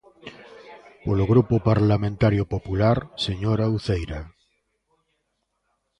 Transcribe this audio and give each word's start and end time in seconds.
Polo 1.05 1.25
Grupo 1.31 1.55
Parlamentario 1.69 2.43
Popular, 2.53 2.97
señora 3.25 3.71
Uceira. 3.75 4.21